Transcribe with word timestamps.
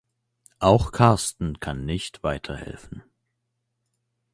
Auch 0.57 0.91
Carsten 0.91 1.59
kann 1.59 1.85
nicht 1.85 2.23
weiterhelfen. 2.23 3.03